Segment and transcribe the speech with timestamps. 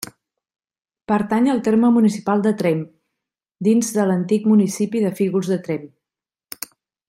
[1.11, 2.81] Pertany al terme municipal de Tremp,
[3.69, 5.89] dins de l'antic municipi de Fígols de Tremp.